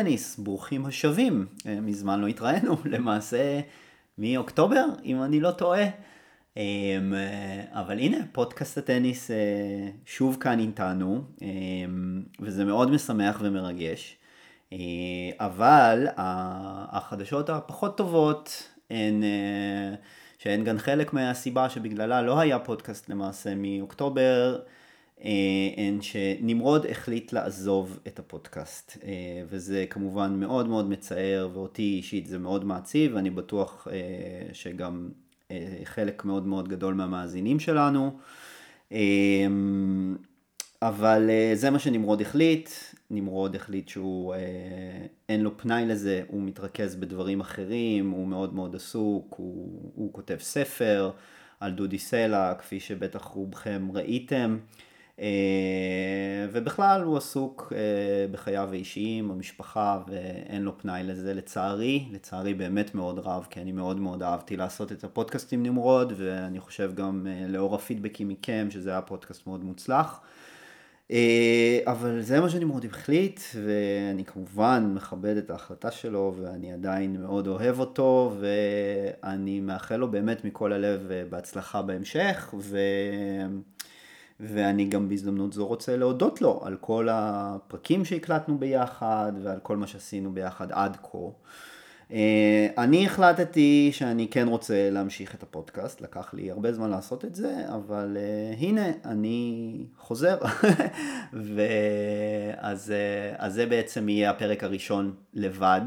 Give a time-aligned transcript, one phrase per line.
[0.00, 3.60] הטניס, ברוכים השבים, אה, מזמן לא התראינו, למעשה
[4.18, 5.84] מאוקטובר, אם אני לא טועה.
[6.56, 6.98] אה,
[7.72, 9.30] אבל הנה, פודקאסט הטניס
[10.06, 11.22] שוב כאן איתנו,
[12.40, 14.16] וזה מאוד משמח ומרגש.
[15.38, 19.22] אבל החדשות הפחות טובות הן
[20.38, 24.58] שהן גם חלק מהסיבה שבגללה לא היה פודקאסט למעשה מאוקטובר.
[25.20, 28.98] הן אה, שנמרוד החליט לעזוב את הפודקאסט.
[29.04, 35.08] אה, וזה כמובן מאוד מאוד מצער ואותי אישית זה מאוד מעציב ואני בטוח אה, שגם
[35.84, 38.18] חלק מאוד מאוד גדול מהמאזינים שלנו.
[40.82, 42.70] אבל זה מה שנמרוד החליט,
[43.10, 44.34] נמרוד החליט שהוא
[45.28, 50.36] אין לו פנאי לזה, הוא מתרכז בדברים אחרים, הוא מאוד מאוד עסוק, הוא, הוא כותב
[50.40, 51.10] ספר
[51.60, 54.58] על דודי סלע כפי שבטח רובכם ראיתם
[56.52, 63.18] ובכלל הוא עסוק אה, בחייו האישיים, במשפחה, ואין לו פנאי לזה לצערי, לצערי באמת מאוד
[63.18, 67.48] רב, כי אני מאוד מאוד אהבתי לעשות את הפודקאסט עם נמרוד, ואני חושב גם אה,
[67.48, 70.20] לאור הפידבקים מכם, שזה היה פודקאסט מאוד מוצלח.
[71.86, 77.80] אבל זה מה שנמרוד החליט, ואני כמובן מכבד את ההחלטה שלו, ואני עדיין מאוד אוהב
[77.80, 82.78] אותו, ואני מאחל לו באמת מכל הלב בהצלחה בהמשך, ו...
[84.40, 89.86] ואני גם בהזדמנות זו רוצה להודות לו על כל הפרקים שהקלטנו ביחד ועל כל מה
[89.86, 91.18] שעשינו ביחד עד כה.
[92.12, 97.34] אה, אני החלטתי שאני כן רוצה להמשיך את הפודקאסט, לקח לי הרבה זמן לעשות את
[97.34, 100.38] זה, אבל uh, הנה, אני חוזר.
[101.32, 105.80] ואז, uh, אז זה בעצם יהיה הפרק הראשון לבד.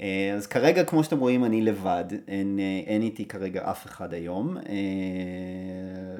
[0.00, 4.14] אה, אז כרגע, כמו שאתם רואים, אני לבד, אין, אה, אין איתי כרגע אף אחד
[4.14, 4.62] היום, אה,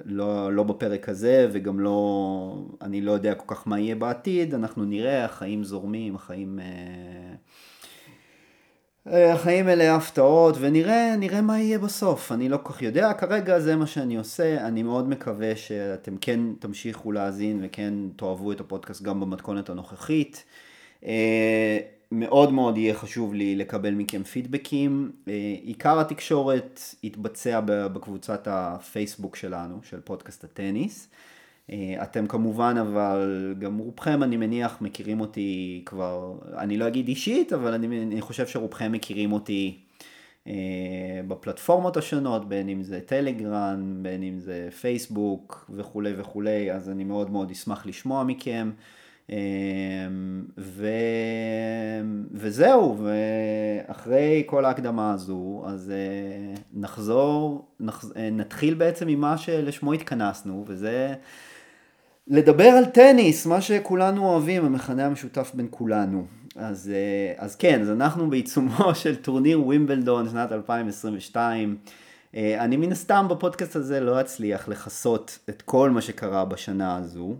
[0.05, 4.85] לא, לא בפרק הזה וגם לא, אני לא יודע כל כך מה יהיה בעתיד, אנחנו
[4.85, 6.59] נראה, החיים זורמים, החיים...
[9.09, 13.77] החיים מלאי הפתעות ונראה נראה מה יהיה בסוף, אני לא כל כך יודע, כרגע זה
[13.77, 19.21] מה שאני עושה, אני מאוד מקווה שאתם כן תמשיכו להאזין וכן תאהבו את הפודקאסט גם
[19.21, 20.45] במתכונת הנוכחית.
[22.13, 25.13] מאוד מאוד יהיה חשוב לי לקבל מכם פידבקים.
[25.29, 31.09] אה, עיקר התקשורת יתבצע בקבוצת הפייסבוק שלנו, של פודקאסט הטניס.
[31.71, 37.53] אה, אתם כמובן, אבל גם רובכם, אני מניח, מכירים אותי כבר, אני לא אגיד אישית,
[37.53, 39.79] אבל אני, אני חושב שרובכם מכירים אותי
[40.47, 40.53] אה,
[41.29, 47.31] בפלטפורמות השונות, בין אם זה טלגרם, בין אם זה פייסבוק וכולי וכולי, אז אני מאוד
[47.31, 48.71] מאוד אשמח לשמוע מכם.
[50.59, 50.87] ו...
[52.33, 58.05] וזהו, ואחרי כל ההקדמה הזו, אז אה, נחזור, נח...
[58.17, 61.15] אה, נתחיל בעצם ממה שלשמו התכנסנו, וזה
[62.29, 66.27] לדבר על טניס, מה שכולנו אוהבים, המכנה המשותף בין כולנו.
[66.57, 71.77] אז, אה, אז כן, אז אנחנו בעיצומו של טורניר ווימבלדון שנת 2022.
[72.35, 77.37] אני מן הסתם בפודקאסט הזה לא אצליח לכסות את כל מה שקרה בשנה הזו.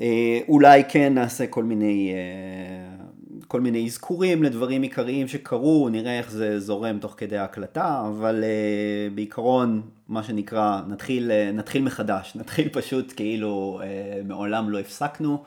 [0.00, 3.04] אה, אולי כן נעשה כל מיני, אה,
[3.48, 9.08] כל מיני אזכורים לדברים עיקריים שקרו, נראה איך זה זורם תוך כדי ההקלטה, אבל אה,
[9.14, 13.80] בעיקרון, מה שנקרא, נתחיל, נתחיל מחדש, נתחיל פשוט כאילו
[14.24, 15.44] מעולם לא הפסקנו.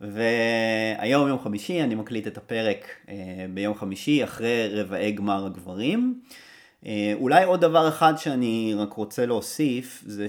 [0.00, 2.88] והיום יום חמישי, אני מקליט את הפרק
[3.54, 6.20] ביום חמישי אחרי רבעי גמר הגברים.
[7.14, 10.26] אולי עוד דבר אחד שאני רק רוצה להוסיף, זה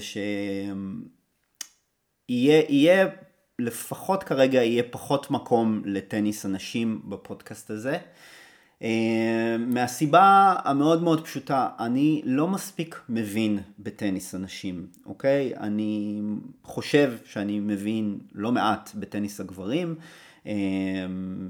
[2.28, 3.06] שיהיה
[3.58, 7.98] לפחות כרגע יהיה פחות מקום לטניס הנשים בפודקאסט הזה.
[8.82, 15.56] אה, מהסיבה המאוד מאוד פשוטה, אני לא מספיק מבין בטניס הנשים, אוקיי?
[15.56, 16.20] אני
[16.62, 19.94] חושב שאני מבין לא מעט בטניס הגברים,
[20.46, 20.52] אה,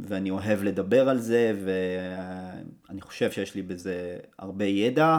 [0.09, 5.19] ואני אוהב לדבר על זה, ואני חושב שיש לי בזה הרבה ידע.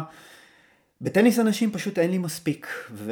[1.02, 3.12] בטניס הנשים פשוט אין לי מספיק, ו...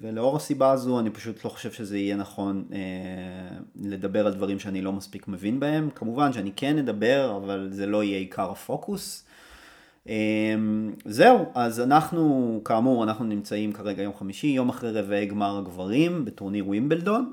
[0.00, 2.78] ולאור הסיבה הזו אני פשוט לא חושב שזה יהיה נכון אה,
[3.76, 5.90] לדבר על דברים שאני לא מספיק מבין בהם.
[5.94, 9.24] כמובן שאני כן אדבר, אבל זה לא יהיה עיקר הפוקוס.
[10.08, 10.54] אה,
[11.04, 16.68] זהו, אז אנחנו, כאמור, אנחנו נמצאים כרגע יום חמישי, יום אחרי רבעי גמר הגברים בטורניר
[16.68, 17.32] ווימבלדון.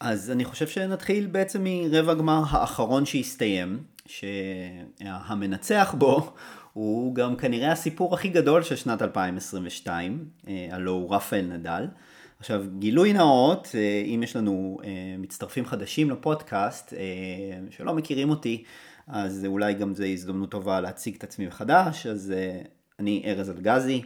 [0.00, 6.32] אז אני חושב שנתחיל בעצם מרבע גמר האחרון שהסתיים, שהמנצח בו
[6.72, 11.86] הוא גם כנראה הסיפור הכי גדול של שנת 2022, אה, הלו הוא רפאל נדל.
[12.38, 16.94] עכשיו, גילוי נאות, אה, אם יש לנו אה, מצטרפים חדשים לפודקאסט
[17.70, 18.64] שלא מכירים אותי,
[19.06, 22.34] אז אולי גם זו הזדמנות טובה להציג את עצמי מחדש, אז
[22.98, 24.02] אני ארז אלגזי.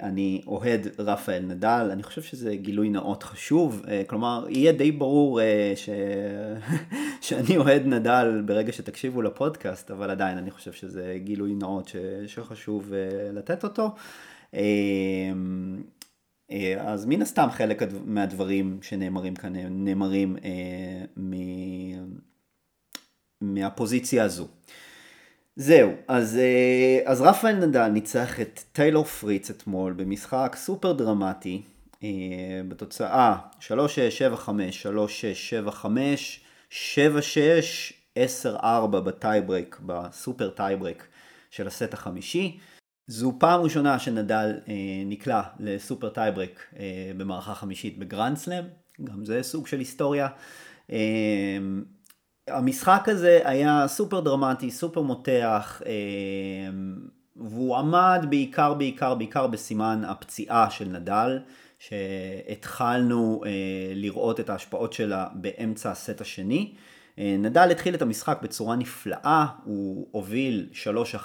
[0.00, 5.40] אני אוהד רפאל נדל, אני חושב שזה גילוי נאות חשוב, כלומר יהיה די ברור
[5.76, 5.88] ש...
[7.20, 11.96] שאני אוהד נדל ברגע שתקשיבו לפודקאסט, אבל עדיין אני חושב שזה גילוי נאות ש...
[12.26, 12.92] שחשוב
[13.32, 13.90] לתת אותו.
[16.78, 20.36] אז מן הסתם חלק מהדברים שנאמרים כאן נאמרים.
[23.40, 24.48] מהפוזיציה הזו.
[25.56, 31.62] זהו, אז, אה, אז רפאל נדל ניצח את טיילור פריץ אתמול במשחק סופר דרמטי,
[32.04, 32.08] אה,
[32.68, 33.70] בתוצאה 3-6-7-5,
[34.70, 41.06] 3-6-7-5, 7-6, 10-4 ב tiebreak, ב super tiebreak
[41.50, 42.58] של הסט החמישי.
[43.06, 44.74] זו פעם ראשונה שנדל אה,
[45.06, 48.64] נקלע ל super tiebreak אה, במערכה חמישית בגרנד סלאם,
[49.04, 50.28] גם זה סוג של היסטוריה.
[50.92, 50.98] אה,
[52.50, 55.92] המשחק הזה היה סופר דרמטי, סופר מותח, אה,
[57.36, 61.38] והוא עמד בעיקר, בעיקר, בעיקר בסימן הפציעה של נדל,
[61.78, 63.50] שהתחלנו אה,
[63.94, 66.72] לראות את ההשפעות שלה באמצע הסט השני.
[67.18, 70.68] אה, נדל התחיל את המשחק בצורה נפלאה, הוא הוביל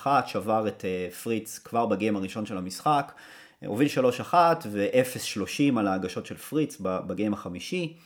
[0.04, 0.86] 3-1, שבר את
[1.24, 3.14] פריץ כבר בגיים הראשון של המשחק,
[3.66, 3.88] הוביל
[4.32, 4.34] 3-1
[4.72, 7.98] ו-0-30 על ההגשות של פריץ בגיים החמישי.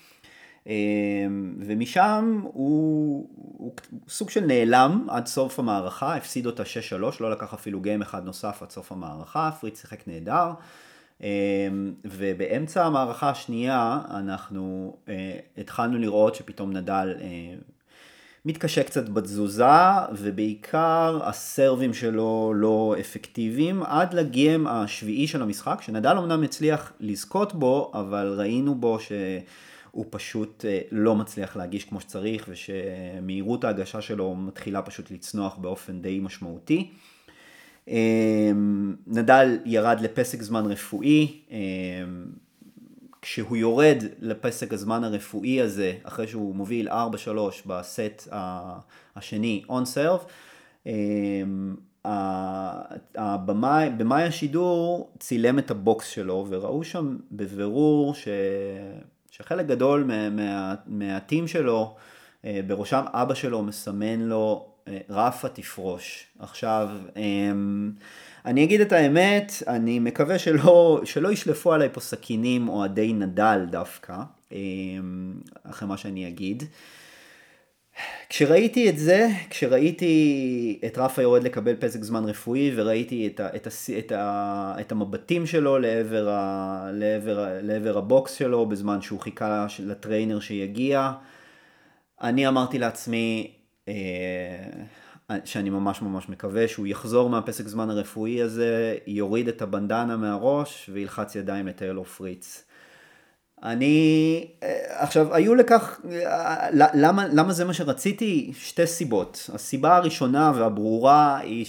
[0.68, 3.72] אמ, ומשם הוא, הוא
[4.10, 8.64] סוג של נעלם עד סוף המערכה, הפסיד אותה 6-3, לא לקח אפילו גיים אחד נוסף
[8.64, 10.52] עד סוף המערכה, פריץ שיחק נהדר.
[11.22, 11.28] אמ,
[12.06, 17.28] ובאמצע המערכה השנייה אנחנו אה, התחלנו לראות שפתאום נדל אה,
[18.46, 19.66] מתקשה קצת בתזוזה,
[20.12, 27.92] ובעיקר הסרבים שלו לא אפקטיביים, עד לגיים השביעי של המשחק, שנדל אמנם הצליח לזכות בו,
[27.94, 29.12] אבל ראינו בו ש...
[29.91, 36.01] הוא פשוט אה, לא מצליח להגיש כמו שצריך ושמהירות ההגשה שלו מתחילה פשוט לצנוח באופן
[36.01, 36.91] די משמעותי.
[37.88, 41.57] אמ, נדל ירד לפסק זמן רפואי, אמ,
[43.21, 46.91] כשהוא יורד לפסק הזמן הרפואי הזה, אחרי שהוא מוביל 4-3
[47.65, 48.27] בסט
[49.15, 50.25] השני און סרב,
[53.97, 58.27] במאי השידור צילם את הבוקס שלו וראו שם בבירור ש...
[59.41, 61.95] שחלק גדול מה, מה, מהטים שלו,
[62.45, 66.25] אה, בראשם אבא שלו מסמן לו, אה, רפה תפרוש.
[66.39, 67.91] עכשיו, אמ,
[68.45, 74.15] אני אגיד את האמת, אני מקווה שלא, שלא ישלפו עליי פה סכינים אוהדי נדל דווקא,
[74.51, 74.57] אמ,
[75.63, 76.63] אחרי מה שאני אגיד.
[78.30, 83.68] כשראיתי את זה, כשראיתי את רפה יורד לקבל פסק זמן רפואי וראיתי את, ה, את,
[83.68, 83.69] ה,
[84.00, 90.40] את, ה, את המבטים שלו לעבר, ה, לעבר, לעבר הבוקס שלו בזמן שהוא חיכה לטריינר
[90.40, 91.12] שיגיע,
[92.22, 93.51] אני אמרתי לעצמי
[93.88, 93.94] אה,
[95.46, 101.36] שאני ממש ממש מקווה שהוא יחזור מהפסק זמן הרפואי הזה, יוריד את הבנדנה מהראש וילחץ
[101.36, 102.69] ידיים לטיילור פריץ.
[103.64, 108.52] אני, אה, עכשיו, היו לכך, אה, למה, למה זה מה שרציתי?
[108.56, 109.50] שתי סיבות.
[109.54, 111.66] הסיבה הראשונה והברורה היא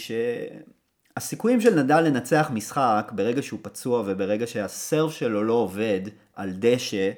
[1.17, 6.01] שהסיכויים של נדל לנצח משחק ברגע שהוא פצוע וברגע שהסרף שלו לא עובד
[6.37, 7.11] על דשא,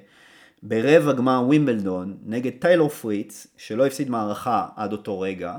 [0.63, 5.57] ברבע גמר ווימבלדון נגד טיילור פריץ, שלא הפסיד מערכה עד אותו רגע,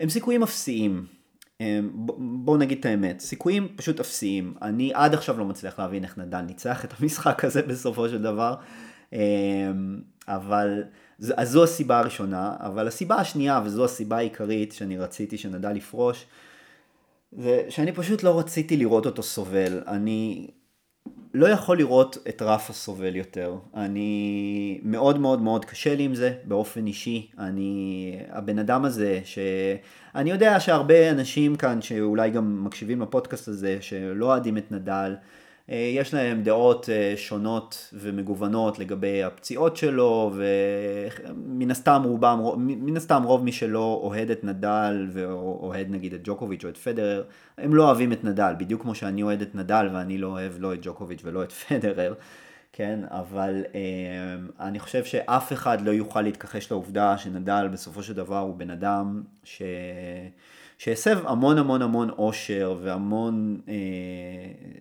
[0.00, 1.13] הם סיכויים אפסיים.
[1.60, 1.90] אמ,
[2.44, 4.54] בואו נגיד את האמת, סיכויים פשוט אפסיים.
[4.62, 8.54] אני עד עכשיו לא מצליח להבין איך נדל ניצח את המשחק הזה בסופו של דבר.
[9.12, 9.18] אמ,
[10.28, 10.82] אבל
[11.36, 16.26] אז זו הסיבה הראשונה, אבל הסיבה השנייה, וזו הסיבה העיקרית שאני רציתי שנדל יפרוש,
[17.32, 19.82] זה שאני פשוט לא רציתי לראות אותו סובל.
[19.86, 20.50] אני
[21.34, 23.56] לא יכול לראות את רפה סובל יותר.
[23.74, 27.30] אני מאוד מאוד מאוד קשה לי עם זה באופן אישי.
[27.38, 34.26] אני, הבן אדם הזה, שאני יודע שהרבה אנשים כאן שאולי גם מקשיבים לפודקאסט הזה, שלא
[34.26, 35.14] אוהדים את נדל,
[35.68, 43.44] יש להם דעות אה, שונות ומגוונות לגבי הפציעות שלו, ומן הסתם רובם, מן הסתם רוב
[43.44, 47.24] מי שלא אוהד את נדל ואוהד נגיד את ג'וקוביץ' או את פדרר,
[47.58, 50.74] הם לא אוהבים את נדל, בדיוק כמו שאני אוהד את נדל ואני לא אוהב לא
[50.74, 52.14] את ג'וקוביץ' ולא את פדרר,
[52.72, 58.38] כן, אבל אה, אני חושב שאף אחד לא יוכל להתכחש לעובדה שנדל בסופו של דבר
[58.38, 59.62] הוא בן אדם ש...
[60.84, 63.74] שהסב המון המון המון אושר והמון אה,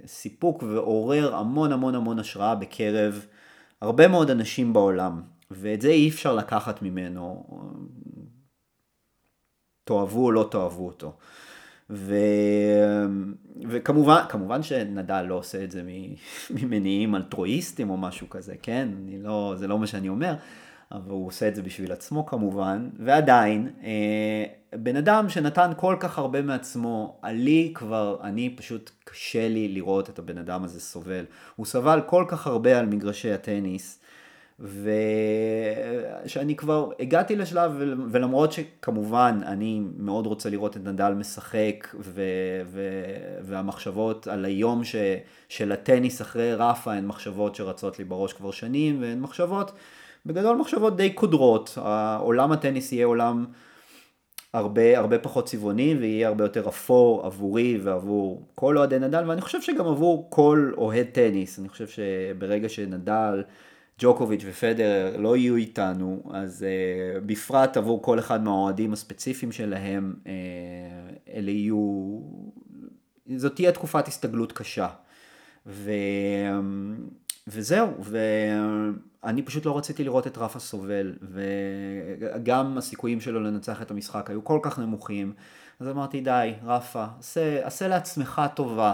[0.07, 3.25] סיפוק ועורר המון המון המון השראה בקרב
[3.81, 7.43] הרבה מאוד אנשים בעולם, ואת זה אי אפשר לקחת ממנו,
[9.83, 11.13] תאהבו או לא תאהבו אותו.
[11.89, 12.15] ו...
[13.69, 15.83] וכמובן כמובן שנדל לא עושה את זה
[16.55, 18.89] ממניעים אלטרואיסטים או משהו כזה, כן?
[19.19, 20.33] לא, זה לא מה שאני אומר,
[20.93, 24.45] אבל הוא עושה את זה בשביל עצמו כמובן, ועדיין, אה,
[24.75, 30.19] בן אדם שנתן כל כך הרבה מעצמו, עלי כבר, אני פשוט קשה לי לראות את
[30.19, 31.25] הבן אדם הזה סובל.
[31.55, 34.00] הוא סבל כל כך הרבה על מגרשי הטניס,
[36.25, 37.71] ושאני כבר הגעתי לשלב,
[38.12, 42.21] ולמרות שכמובן אני מאוד רוצה לראות את נדל משחק, ו...
[42.65, 42.81] ו...
[43.41, 44.95] והמחשבות על היום ש...
[45.50, 49.71] של הטניס אחרי רפה הן מחשבות שרצות לי בראש כבר שנים, והן מחשבות,
[50.25, 51.77] בגדול מחשבות די קודרות.
[52.20, 53.46] עולם הטניס יהיה עולם
[54.53, 59.62] הרבה, הרבה פחות צבעוני ויהיה הרבה יותר אפור עבורי ועבור כל אוהדי נדל, ואני חושב
[59.62, 61.60] שגם עבור כל אוהד טניס.
[61.60, 63.44] אני חושב שברגע שנדל...
[64.00, 70.27] ג'וקוביץ' ופדר לא יהיו איתנו, אז uh, בפרט עבור כל אחד מהאוהדים הספציפיים שלהם, uh,
[71.34, 72.20] אלה יהיו,
[73.36, 74.88] זאת תהיה תקופת הסתגלות קשה.
[75.68, 75.92] ו...
[77.48, 77.88] וזהו,
[79.24, 84.44] ואני פשוט לא רציתי לראות את רפה סובל, וגם הסיכויים שלו לנצח את המשחק היו
[84.44, 85.34] כל כך נמוכים,
[85.80, 88.94] אז אמרתי די, רפה, עשה, עשה לעצמך טובה,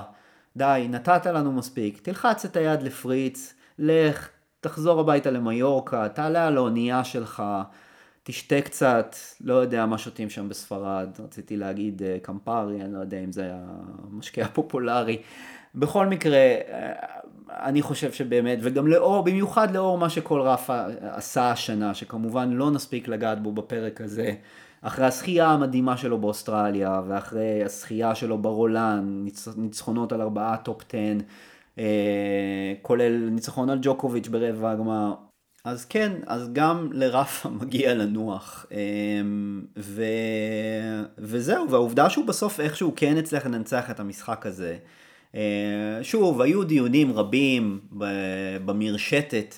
[0.57, 4.29] די, נתת לנו מספיק, תלחץ את היד לפריץ, לך,
[4.61, 7.43] תחזור הביתה למיורקה, תעלה על האונייה שלך,
[8.23, 13.19] תשתה קצת, לא יודע מה שותים שם בספרד, רציתי להגיד אה, קמפרי, אני לא יודע
[13.19, 13.59] אם זה היה
[14.11, 15.21] משקיע פופולרי.
[15.75, 16.93] בכל מקרה, אה,
[17.49, 23.07] אני חושב שבאמת, וגם לאור, במיוחד לאור מה שכל רפה עשה השנה, שכמובן לא נספיק
[23.07, 24.33] לגעת בו בפרק הזה,
[24.81, 29.25] אחרי הזכייה המדהימה שלו באוסטרליה, ואחרי הזכייה שלו ברולן,
[29.57, 30.97] ניצחונות על ארבעה top 10,
[31.79, 35.13] אה, כולל ניצחון על ג'וקוביץ' ברבע הגמר.
[35.65, 38.65] אז כן, אז גם לרפה מגיע לנוח.
[38.71, 38.77] אה,
[39.77, 40.03] ו...
[41.17, 44.77] וזהו, והעובדה שהוא בסוף איכשהו כן הצליח לנצח את המשחק הזה.
[45.35, 47.79] אה, שוב, היו דיונים רבים
[48.65, 49.55] במרשתת.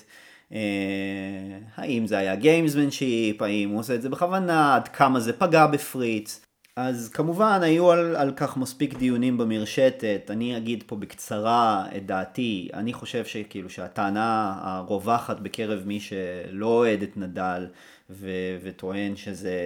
[1.74, 6.40] האם זה היה gamesmanship, האם הוא עושה את זה בכוונה, עד כמה זה פגע בפריץ.
[6.76, 12.68] אז כמובן היו על, על כך מספיק דיונים במרשתת, אני אגיד פה בקצרה את דעתי,
[12.74, 17.66] אני חושב שכאילו שהטענה הרווחת בקרב מי שלא אוהד את נדל
[18.10, 18.30] ו,
[18.62, 19.56] וטוען שזה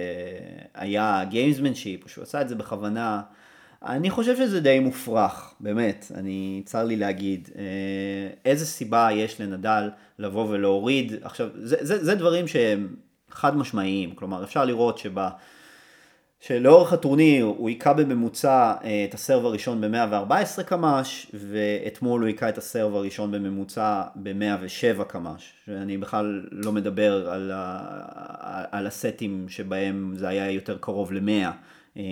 [0.73, 3.21] היה gamesmanship או שהוא עשה את זה בכוונה,
[3.85, 7.63] אני חושב שזה די מופרך, באמת, אני, צר לי להגיד, אה,
[8.45, 12.95] איזה סיבה יש לנדל לבוא ולהוריד, עכשיו, זה, זה, זה דברים שהם
[13.31, 15.29] חד משמעיים, כלומר אפשר לראות שבה
[16.39, 22.49] שלאורך הטורניר הוא היכה בממוצע אה, את ה serve הראשון ב-114 קמ"ש ואתמול הוא היכה
[22.49, 25.53] את ה serve הראשון בממוצע ב-107 קמ"ש.
[25.67, 28.63] ואני בכלל לא מדבר על, ה...
[28.71, 31.47] על הסטים שבהם זה היה יותר קרוב ל-100
[31.97, 32.03] אה,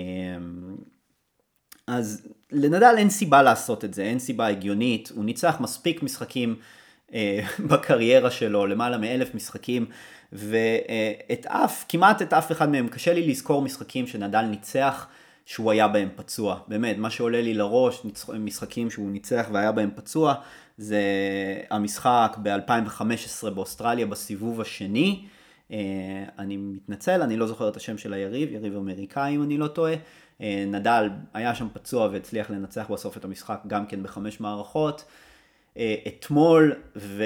[1.88, 6.56] אז לנדל אין סיבה לעשות את זה, אין סיבה הגיונית, הוא ניצח מספיק משחקים
[7.14, 7.40] אה,
[7.70, 9.86] בקריירה שלו, למעלה מאלף משחקים
[10.36, 15.08] ואת אף, כמעט את אף אחד מהם, קשה לי לזכור משחקים שנדל ניצח
[15.46, 16.60] שהוא היה בהם פצוע.
[16.68, 18.02] באמת, מה שעולה לי לראש,
[18.40, 20.34] משחקים שהוא ניצח והיה בהם פצוע,
[20.78, 21.02] זה
[21.70, 25.26] המשחק ב-2015 באוסטרליה בסיבוב השני.
[25.72, 25.78] אה,
[26.40, 29.94] אני מתנצל, אני לא זוכר את השם של היריב, יריב אמריקאי אם אני לא טועה.
[30.42, 35.06] אה, נדל היה שם פצוע והצליח לנצח בסוף את המשחק גם כן בחמש מערכות.
[35.78, 37.24] אה, אתמול ו...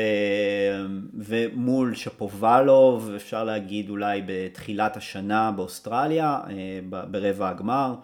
[1.14, 7.96] ומול שפובלוב, אפשר להגיד אולי בתחילת השנה באוסטרליה, אה, ברבע הגמר.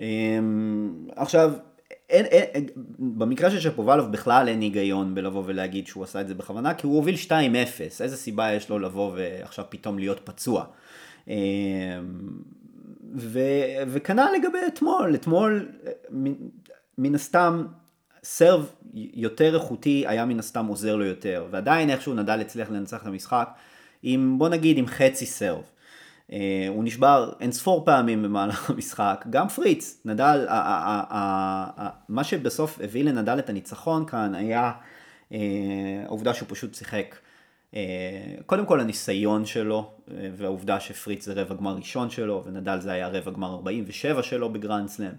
[0.00, 0.06] אה,
[1.16, 1.52] עכשיו,
[2.10, 2.66] אין, אין,
[2.98, 6.96] במקרה של שפובלוב בכלל אין היגיון בלבוא ולהגיד שהוא עשה את זה בכוונה, כי הוא
[6.96, 7.30] הוביל 2-0,
[8.00, 10.64] איזה סיבה יש לו לבוא ועכשיו פתאום להיות פצוע.
[13.86, 15.68] וכנ"ל לגבי אתמול, אתמול
[16.98, 17.64] מן הסתם
[18.24, 23.06] סרב יותר איכותי היה מן הסתם עוזר לו יותר, ועדיין איכשהו נדל הצליח לנצח את
[23.06, 23.48] המשחק
[24.02, 25.62] עם, בוא נגיד, עם חצי סרב.
[26.30, 26.34] Uh,
[26.68, 30.46] הוא נשבר אין ספור פעמים במהלך המשחק, גם פריץ, נדל,
[32.08, 34.72] מה שבסוף הביא לנדל את הניצחון כאן היה
[35.30, 35.34] אה,
[36.06, 37.16] העובדה שהוא פשוט שיחק.
[37.72, 37.76] אה,
[38.46, 43.08] קודם כל הניסיון שלו, אה, והעובדה שפריץ זה רבע גמר ראשון שלו, ונדל זה היה
[43.08, 45.12] רבע גמר 47 שלו בגרנד סלאם.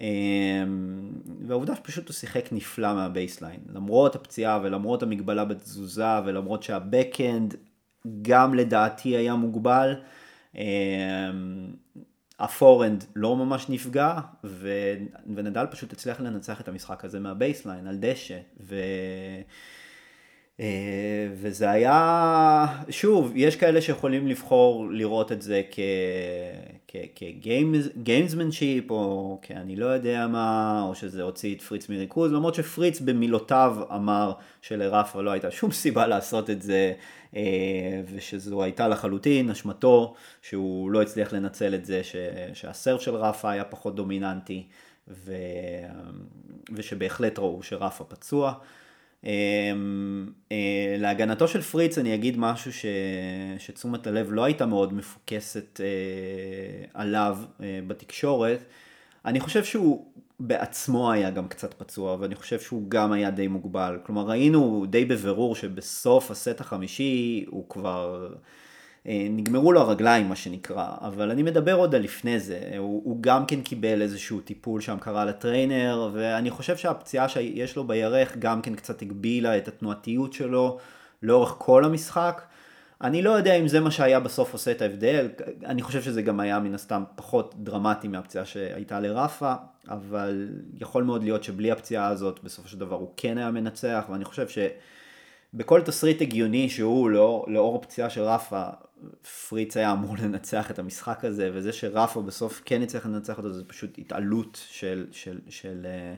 [0.00, 1.12] אמ,
[1.46, 7.54] והעובדה שפשוט הוא שיחק נפלא מה baseline, למרות הפציעה ולמרות המגבלה בתזוזה ולמרות שה backhand
[8.22, 9.94] גם לדעתי היה מוגבל,
[10.54, 10.62] אמ,
[12.38, 14.18] ה forehand לא ממש נפגע
[15.26, 18.38] ונדל פשוט הצליח לנצח את המשחק הזה מה baseline על דשא.
[18.60, 18.74] ו...
[20.60, 25.78] אה, וזה היה, שוב, יש כאלה שיכולים לבחור לראות את זה כ...
[27.14, 33.00] כ gamesmanship, או כאני לא יודע מה, או שזה הוציא את פריץ מריכוז, למרות שפריץ
[33.00, 36.92] במילותיו אמר שלרפה לא הייתה שום סיבה לעשות את זה,
[37.36, 42.00] אה, ושזו הייתה לחלוטין אשמתו, שהוא לא הצליח לנצל את זה,
[42.54, 44.66] שהסרף של רפה היה פחות דומיננטי,
[45.08, 45.32] ו,
[46.72, 48.54] ושבהחלט ראו שרפה פצוע.
[49.24, 52.86] אמ, אה, להגנתו של פריץ אני אגיד משהו ש...
[53.58, 58.64] שתשומת הלב לא הייתה מאוד מפוקסת אה, עליו אה, בתקשורת.
[59.24, 60.06] אני חושב שהוא
[60.40, 63.98] בעצמו היה גם קצת פצוע ואני חושב שהוא גם היה די מוגבל.
[64.06, 68.28] כלומר ראינו די בבירור שבסוף הסט החמישי הוא כבר...
[69.06, 73.16] אה, נגמרו לו הרגליים מה שנקרא, אבל אני מדבר עוד על לפני זה, הוא, הוא
[73.20, 78.62] גם כן קיבל איזשהו טיפול שם קרה לטריינר, ואני חושב שהפציעה שיש לו בירך גם
[78.62, 80.78] כן קצת הגבילה את התנועתיות שלו
[81.22, 82.42] לאורך כל המשחק.
[83.02, 85.28] אני לא יודע אם זה מה שהיה בסוף עושה את ההבדל,
[85.64, 89.54] אני חושב שזה גם היה מן הסתם פחות דרמטי מהפציעה שהייתה לרפה,
[89.88, 90.48] אבל
[90.80, 94.46] יכול מאוד להיות שבלי הפציעה הזאת בסופו של דבר הוא כן היה מנצח, ואני חושב
[94.48, 98.64] שבכל תסריט הגיוני שהוא לא, לאור הפציעה של רפה
[99.48, 103.64] פריץ היה אמור לנצח את המשחק הזה, וזה שרפה בסוף כן יצטרך לנצח אותו, זה
[103.64, 106.14] פשוט התעלות של, של, של, אה,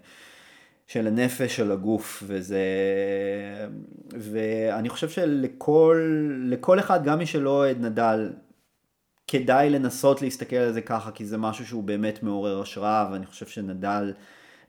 [0.87, 2.65] של הנפש, של הגוף, וזה...
[4.13, 8.33] ואני חושב שלכל אחד, גם מי שלא אוהד נדל,
[9.27, 13.47] כדאי לנסות להסתכל על זה ככה, כי זה משהו שהוא באמת מעורר השראה, ואני חושב
[13.47, 14.13] שנדל...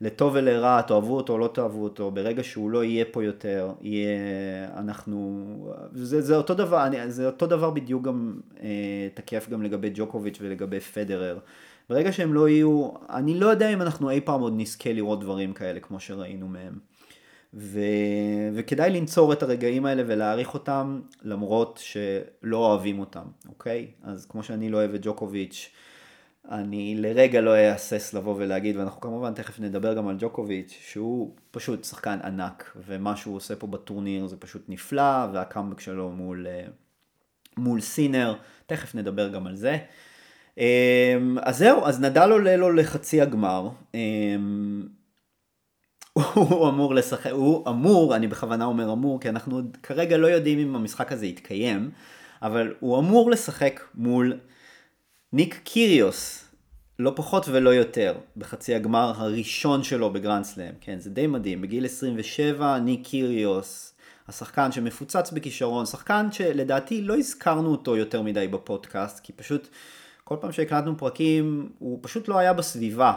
[0.02, 4.18] לטוב ולרע, תאהבו אותו או לא תאהבו אותו, ברגע שהוא לא יהיה פה יותר, יהיה,
[4.78, 5.46] אנחנו,
[5.94, 10.38] זה, זה אותו דבר, אני, זה אותו דבר בדיוק גם אה, תקף גם לגבי ג'וקוביץ'
[10.42, 11.40] ולגבי פדרר.
[11.90, 15.54] ברגע שהם לא יהיו, אני לא יודע אם אנחנו אי פעם עוד נזכה לראות דברים
[15.54, 16.74] כאלה כמו שראינו מהם.
[17.54, 17.80] ו,
[18.54, 23.88] וכדאי לנצור את הרגעים האלה ולהעריך אותם למרות שלא אוהבים אותם, אוקיי?
[24.04, 25.72] אז כמו שאני לא אוהב את ג'וקוביץ',
[26.50, 31.84] אני לרגע לא אהסס לבוא ולהגיד, ואנחנו כמובן תכף נדבר גם על ג'וקוביץ', שהוא פשוט
[31.84, 36.66] שחקן ענק, ומה שהוא עושה פה בטורניר זה פשוט נפלא, והקאמבק שלו מול, אה,
[37.58, 39.78] מול סינר, תכף נדבר גם על זה.
[40.58, 43.70] אמ, אז זהו, אז נדל עולה לו לחצי הגמר.
[43.94, 44.88] אמ,
[46.34, 50.76] הוא אמור לשחק, הוא אמור, אני בכוונה אומר אמור, כי אנחנו כרגע לא יודעים אם
[50.76, 51.92] המשחק הזה יתקיים,
[52.42, 54.34] אבל הוא אמור לשחק מול
[55.34, 56.46] ניק קיריוס,
[57.00, 61.86] לא פחות ולא יותר, בחצי הגמר הראשון שלו בגרנד סלאם, כן, זה די מדהים, בגיל
[61.86, 63.94] 27 ניק קיריוס,
[64.28, 69.68] השחקן שמפוצץ בכישרון, שחקן שלדעתי לא הזכרנו אותו יותר מדי בפודקאסט, כי פשוט
[70.24, 73.14] כל פעם שהקלטנו פרקים הוא פשוט לא היה בסביבה.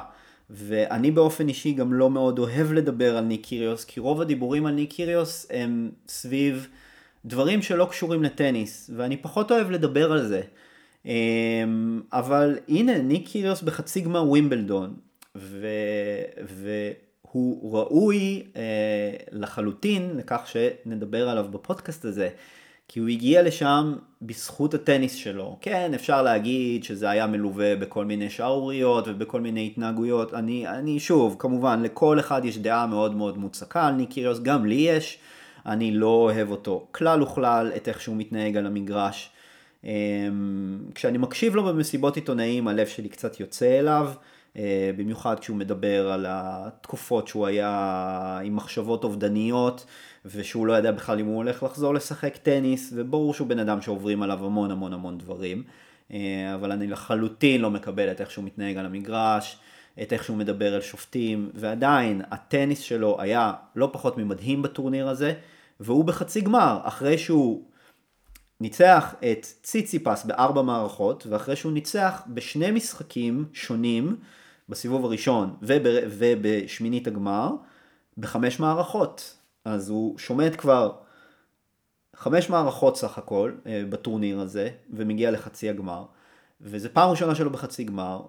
[0.51, 4.75] ואני באופן אישי גם לא מאוד אוהב לדבר על ניק קיריוס, כי רוב הדיבורים על
[4.75, 6.69] ניק קיריוס הם סביב
[7.25, 10.43] דברים שלא קשורים לטניס, ואני פחות אוהב לדבר על זה.
[11.07, 14.95] אמ, אבל הנה ניק קיריוס בחצי גמר ווימבלדון
[15.37, 15.67] ו...
[16.45, 18.63] והוא ראוי אה,
[19.33, 22.29] לחלוטין לכך שנדבר עליו בפודקאסט הזה
[22.89, 25.59] כי הוא הגיע לשם בזכות הטניס שלו.
[25.61, 30.35] כן, אפשר להגיד שזה היה מלווה בכל מיני שערוריות ובכל מיני התנהגויות.
[30.35, 34.67] אני, אני שוב, כמובן, לכל אחד יש דעה מאוד מאוד מוצקה על ניק קיריוס, גם
[34.67, 35.19] לי יש.
[35.67, 39.31] אני לא אוהב אותו כלל וכלל, את איך שהוא מתנהג על המגרש.
[39.85, 44.13] אמ, כשאני מקשיב לו במסיבות עיתונאים הלב שלי קצת יוצא אליו,
[44.57, 49.87] אה, במיוחד כשהוא מדבר על התקופות שהוא היה עם מחשבות אובדניות
[50.25, 54.23] ושהוא לא ידע בכלל אם הוא הולך לחזור לשחק טניס וברור שהוא בן אדם שעוברים
[54.23, 55.63] עליו המון המון המון דברים.
[56.13, 59.59] אה, אבל אני לחלוטין לא מקבל את איך שהוא מתנהג על המגרש,
[60.03, 65.33] את איך שהוא מדבר על שופטים ועדיין הטניס שלו היה לא פחות ממדהים בטורניר הזה
[65.81, 67.63] והוא בחצי גמר אחרי שהוא
[68.61, 74.17] ניצח את ציציפס בארבע מערכות, ואחרי שהוא ניצח בשני משחקים שונים,
[74.69, 75.83] בסיבוב הראשון וב,
[76.19, 77.51] ובשמינית הגמר,
[78.19, 79.37] בחמש מערכות.
[79.65, 80.93] אז הוא שומט כבר
[82.17, 86.05] חמש מערכות סך הכל אה, בטורניר הזה, ומגיע לחצי הגמר.
[86.61, 88.21] וזה פעם ראשונה שלו בחצי גמר,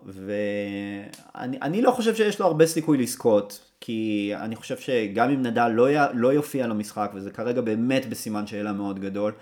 [1.36, 5.92] ואני לא חושב שיש לו הרבה סיכוי לזכות, כי אני חושב שגם אם נדל לא,
[5.92, 9.34] י, לא יופיע למשחק, וזה כרגע באמת בסימן שאלה מאוד גדול,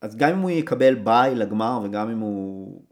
[0.00, 2.82] אז גם אם הוא יקבל ביי לגמר וגם אם הוא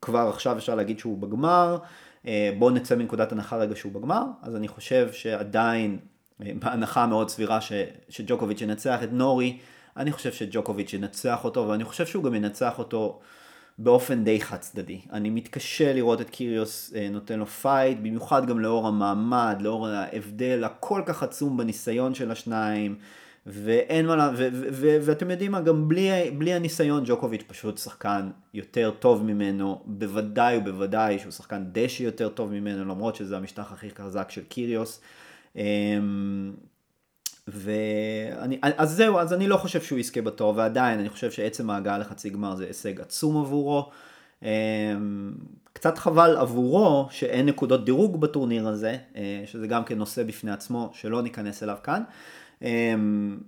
[0.00, 1.78] כבר עכשיו אפשר להגיד שהוא בגמר,
[2.26, 5.98] אה, בואו נצא מנקודת הנחה רגע שהוא בגמר, אז אני חושב שעדיין,
[6.42, 7.72] אה, בהנחה מאוד סבירה ש,
[8.08, 9.58] שג'וקוביץ' ינצח את נורי,
[9.96, 13.20] אני חושב שג'וקוביץ' ינצח אותו, ואני חושב שהוא גם ינצח אותו
[13.78, 15.00] באופן די חד צדדי.
[15.12, 20.64] אני מתקשה לראות את קיריוס אה, נותן לו fight, במיוחד גם לאור המעמד, לאור ההבדל
[20.64, 22.96] הכל כך עצום בניסיון של השניים.
[23.46, 29.24] ואין מה, ו- ואתם יודעים מה, גם בלי, בלי הניסיון ג'וקוביץ' פשוט שחקן יותר טוב
[29.24, 34.42] ממנו, בוודאי ובוודאי שהוא שחקן דשא יותר טוב ממנו, למרות שזה המשטח הכי חזק של
[34.44, 35.00] קיריוס.
[35.56, 36.52] אמ,
[37.48, 41.98] ואני, אז זהו, אז אני לא חושב שהוא יזכה בתור, ועדיין אני חושב שעצם ההגעה
[41.98, 43.90] לחצי גמר זה הישג עצום עבורו.
[44.42, 44.48] אמ,
[45.72, 50.90] קצת חבל עבורו שאין נקודות דירוג בטורניר הזה, אה, שזה גם כן נושא בפני עצמו,
[50.92, 52.02] שלא ניכנס אליו כאן.
[52.62, 53.38] אמ,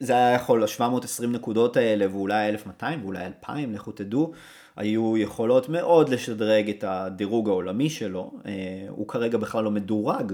[0.00, 4.32] זה היה יכול, ה-720 נקודות האלה, ואולי 1200 ואולי 2000, לכו תדעו,
[4.76, 8.32] היו יכולות מאוד לשדרג את הדירוג העולמי שלו.
[8.46, 8.52] אה,
[8.88, 10.32] הוא כרגע בכלל לא מדורג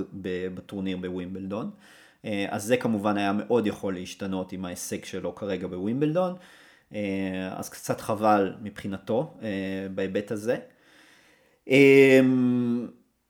[0.55, 1.71] בטורניר בווימבלדון.
[2.25, 6.35] אה, אז זה כמובן היה מאוד יכול להשתנות עם ההישג שלו כרגע בווימבלדון.
[6.95, 9.35] אה, אז קצת חבל מבחינתו
[9.95, 10.57] בהיבט הזה.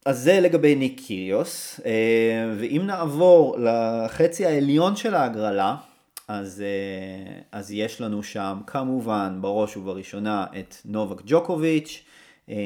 [0.05, 5.77] אז זה לגבי ניק קיריוס, אה, ואם נעבור לחצי העליון של ההגרלה,
[6.29, 12.05] אז, אה, אז יש לנו שם כמובן בראש ובראשונה את נובק ג'וקוביץ',
[12.49, 12.57] אה,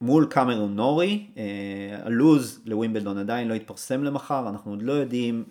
[0.00, 1.26] מול קמרון נורי,
[2.02, 5.44] הלוז לווימבלדון עדיין לא התפרסם למחר, אנחנו עוד לא יודעים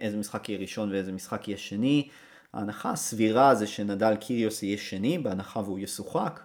[0.00, 2.08] איזה משחק יהיה ראשון ואיזה משחק יהיה שני.
[2.54, 6.40] ההנחה הסבירה זה שנדל קיריוס יהיה שני, בהנחה והוא ישוחק.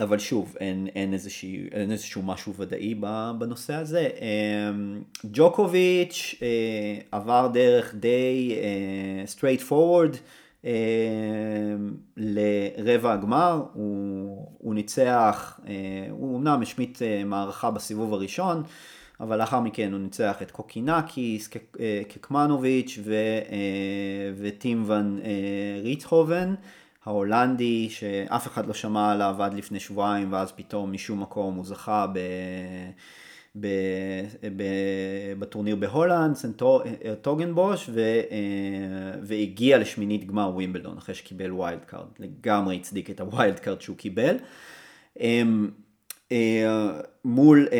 [0.00, 2.94] אבל שוב, אין, אין, איזושהי, אין איזשהו משהו ודאי
[3.38, 4.08] בנושא הזה.
[4.20, 5.02] אמ,
[5.32, 6.48] ג'וקוביץ' אה,
[7.12, 8.54] עבר דרך די
[9.26, 10.14] straight אה, forward
[10.62, 10.66] אה,
[12.16, 15.68] לרבע הגמר, הוא, הוא ניצח, אה,
[16.10, 18.62] הוא אמנם השמיט מערכה בסיבוב הראשון,
[19.20, 21.48] אבל לאחר מכן הוא ניצח את קוקינאקיס,
[22.08, 22.98] קצמנוביץ'
[24.36, 25.20] וטים ון
[25.82, 26.54] ריטהובן.
[27.04, 32.06] ההולנדי שאף אחד לא שמע עליו עד לפני שבועיים ואז פתאום משום מקום הוא זכה
[32.12, 32.18] ב...
[33.60, 33.66] ב...
[34.56, 34.62] ב...
[35.38, 38.20] בטורניר בהולנד, סנטוגנבוש, ו...
[39.22, 43.96] והגיע לשמינית גמר ווימבלדון אחרי שקיבל wild card, לגמרי הצדיק את ה wild card שהוא
[43.96, 44.36] קיבל.
[46.32, 47.78] אה, מול, אה,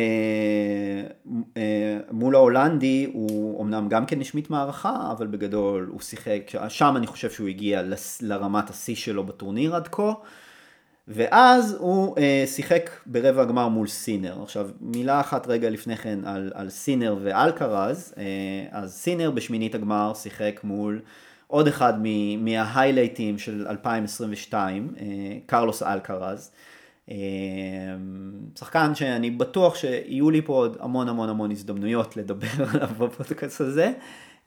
[1.57, 7.07] אה, מול ההולנדי הוא אמנם גם כן השמיט מערכה, אבל בגדול הוא שיחק, שם אני
[7.07, 7.81] חושב שהוא הגיע
[8.21, 10.13] לרמת השיא שלו בטורניר עד כה.
[11.07, 14.43] ואז הוא אה, שיחק ברבע הגמר מול סינר.
[14.43, 18.13] עכשיו, מילה אחת רגע לפני כן על, על סינר ואלקרז.
[18.17, 18.23] אה,
[18.71, 21.01] אז סינר בשמינית הגמר שיחק מול
[21.47, 21.93] עוד אחד
[22.37, 25.05] מההיילייטים של 2022, אה,
[25.45, 26.51] קרלוס אלקרז.
[26.51, 26.72] אמ,
[28.55, 33.91] שחקן שאני בטוח שיהיו לי פה עוד המון המון המון הזדמנויות לדבר עליו בפודקאסט הזה,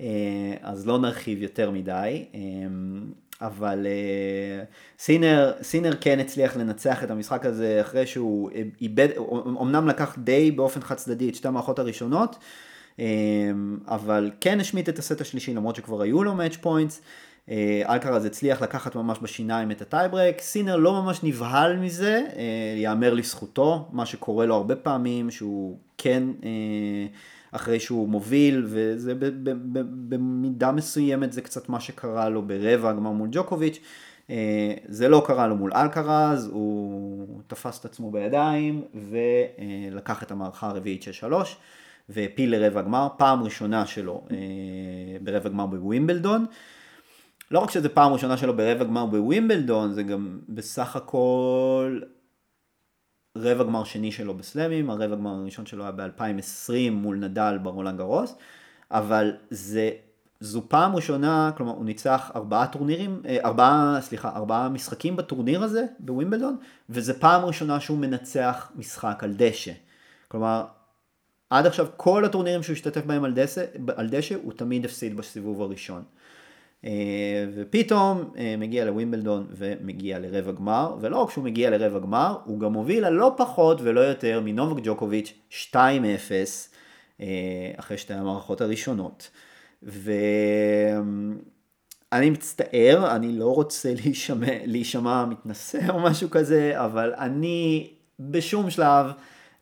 [0.00, 3.04] אה, אז לא נרחיב יותר מדי, אמ,
[3.40, 4.64] אבל אה,
[4.98, 9.08] סינר, סינר כן הצליח לנצח את המשחק הזה אחרי שהוא איבד,
[9.46, 12.36] אמנם לקח די באופן חד צדדי את שתי המערכות הראשונות,
[12.98, 13.04] אמ,
[13.88, 17.00] אבל כן השמיט את הסט השלישי למרות שכבר היו לו match points.
[17.50, 22.74] אה, אלקרז הצליח לקחת ממש בשיניים את ה tiebreak, סינר לא ממש נבהל מזה, אה,
[22.76, 26.50] יאמר לזכותו, מה שקורה לו הרבה פעמים, שהוא כן אה,
[27.52, 29.14] אחרי שהוא מוביל, וזה
[30.08, 33.78] במידה מסוימת זה קצת מה שקרה לו ברבע הגמר מול ג'וקוביץ',
[34.88, 41.02] זה לא קרה לו מול אלקרז, הוא תפס את עצמו בידיים ולקח את המערכה הרביעית
[41.02, 41.56] של שלוש.
[42.08, 44.24] והפיל לרבע גמר, פעם ראשונה שלו
[45.22, 46.46] ברבע גמר בווימבלדון.
[47.50, 52.00] לא רק שזה פעם ראשונה שלו ברבע גמר בווימבלדון, זה גם בסך הכל
[53.36, 58.34] רבע גמר שני שלו בסלאמים, הרבע גמר הראשון שלו היה ב-2020 מול נדל ברולנד גרוס,
[58.90, 59.90] אבל זה,
[60.40, 65.84] זו פעם ראשונה, כלומר הוא ניצח ארבעה טורנירים, אה, ארבעה, סליחה, ארבעה משחקים בטורניר הזה
[65.98, 66.56] בווימבלדון,
[66.90, 69.72] וזה פעם ראשונה שהוא מנצח משחק על דשא.
[70.28, 70.64] כלומר,
[71.50, 73.64] עד עכשיו כל הטורנירים שהוא השתתף בהם על דשא,
[73.96, 76.02] על דשא הוא תמיד הפסיד בסיבוב הראשון.
[76.84, 82.60] אה, ופתאום אה, מגיע לווימבלדון ומגיע לרבע גמר, ולא רק שהוא מגיע לרבע גמר, הוא
[82.60, 85.32] גם מוביל על לא פחות ולא יותר מנובק ג'וקוביץ'
[85.72, 85.76] 2-0
[87.20, 87.26] אה,
[87.76, 89.30] אחרי שתי המערכות הראשונות.
[89.82, 90.20] ואני
[92.30, 99.06] מצטער, אני לא רוצה להישמע, להישמע מתנשא או משהו כזה, אבל אני בשום שלב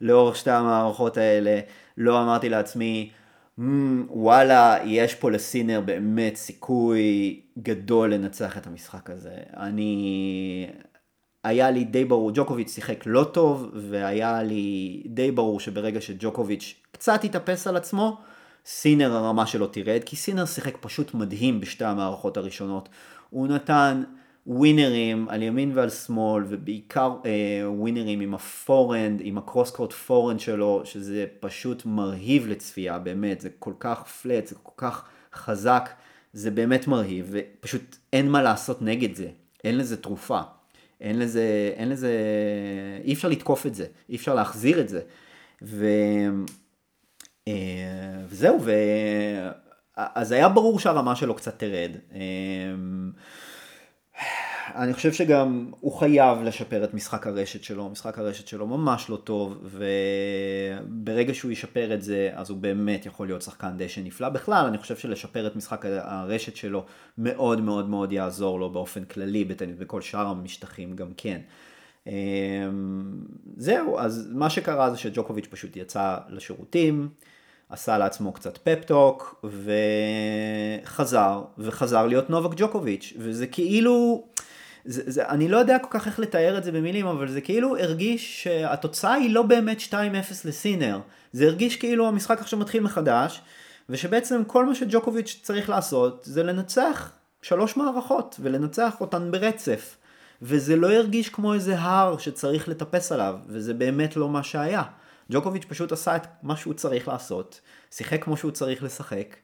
[0.01, 1.59] לאורך שתי המערכות האלה
[1.97, 3.11] לא אמרתי לעצמי,
[4.09, 9.35] וואלה, יש פה לסינר באמת סיכוי גדול לנצח את המשחק הזה.
[9.57, 10.67] אני...
[11.43, 17.23] היה לי די ברור, ג'וקוביץ' שיחק לא טוב, והיה לי די ברור שברגע שג'וקוביץ' קצת
[17.23, 18.17] יתאפס על עצמו,
[18.65, 22.89] סינר הרמה שלו תרד, כי סינר שיחק פשוט מדהים בשתי המערכות הראשונות.
[23.29, 24.03] הוא נתן
[24.47, 29.93] ווינרים על ימין ועל שמאל, ובעיקר אה, ווינרים עם ה forehand, עם ה cross court
[29.93, 35.89] forehand שלו, שזה פשוט מרהיב לצפייה, באמת, זה כל כך flat, זה כל כך חזק,
[36.33, 39.27] זה באמת מרהיב, ופשוט אין מה לעשות נגד זה,
[39.63, 40.39] אין לזה תרופה,
[41.01, 42.11] אין לזה, אין לזה,
[43.03, 45.01] אי אפשר לתקוף את זה, אי אפשר להחזיר את זה.
[45.61, 45.85] ו...
[47.47, 47.53] אה,
[48.27, 48.71] וזהו, ו...
[49.95, 51.91] אז היה ברור שהרמה שלו קצת תרד.
[52.13, 52.19] אה,
[54.75, 59.15] אני חושב שגם הוא חייב לשפר את משחק הרשת שלו, משחק הרשת שלו ממש לא
[59.15, 64.29] טוב, וברגע שהוא ישפר את זה, אז הוא באמת יכול להיות שחקן דשא נפלא.
[64.29, 66.85] בכלל, אני חושב שלשפר את משחק הרשת שלו
[67.17, 71.41] מאוד מאוד מאוד יעזור לו באופן כללי, בטניס, בכל שאר המשטחים גם כן.
[72.07, 72.13] אמ,
[73.57, 77.09] זהו, אז מה שקרה זה שג'וקוביץ' פשוט יצא לשירותים.
[77.69, 79.45] עשה לעצמו קצת פפטוק
[80.83, 84.23] וחזר, וחזר להיות נובק ג'וקוביץ', וזה כאילו,
[84.85, 87.77] זה, זה, אני לא יודע כל כך איך לתאר את זה במילים, אבל זה כאילו
[87.77, 89.93] הרגיש שהתוצאה היא לא באמת 2-0
[90.45, 90.99] לסינר,
[91.31, 93.41] זה הרגיש כאילו המשחק עכשיו מתחיל מחדש,
[93.89, 99.97] ושבעצם כל מה שג'וקוביץ' צריך לעשות זה לנצח שלוש מערכות, ולנצח אותן ברצף.
[100.41, 104.83] וזה לא הרגיש כמו איזה הר שצריך לטפס עליו, וזה באמת לא מה שהיה.
[105.31, 109.35] ג'וקוביץ' פשוט עשה את מה שהוא צריך לעשות, שיחק כמו שהוא צריך לשחק,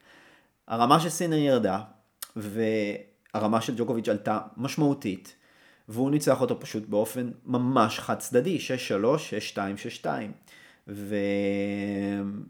[0.68, 1.80] הרמה של סינר ירדה,
[3.34, 5.36] והרמה של ג'וקוביץ' עלתה משמעותית,
[5.88, 8.60] והוא ניצח אותו פשוט באופן ממש חד צדדי, 6-3,
[9.54, 9.58] 6-2,
[10.02, 10.06] 6-2.
[10.88, 11.16] ו...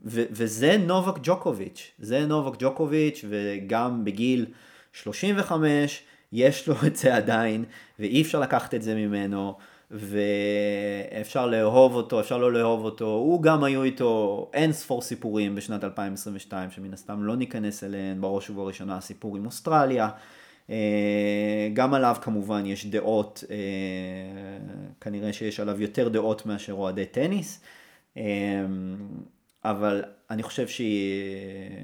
[0.05, 0.23] ו...
[0.31, 4.47] וזה נובק ג'וקוביץ', זה נובק ג'וקוביץ', וגם בגיל
[4.92, 7.64] 35 יש לו את זה עדיין,
[7.99, 9.57] ואי אפשר לקחת את זה ממנו.
[9.95, 15.85] ואפשר לאהוב אותו, אפשר לא לאהוב אותו, הוא גם היו איתו אין ספור סיפורים בשנת
[15.85, 20.09] 2022 שמן הסתם לא ניכנס אליהן, בראש ובראשונה הסיפור עם אוסטרליה,
[21.75, 23.57] גם עליו כמובן יש דעות, אה,
[25.01, 27.61] כנראה שיש עליו יותר דעות מאשר אוהדי טניס,
[28.17, 28.23] אה,
[29.65, 30.83] אבל אני חושב ש...